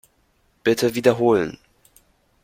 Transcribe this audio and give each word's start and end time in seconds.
Bitte 0.63 0.95
wiederholen. 0.95 1.59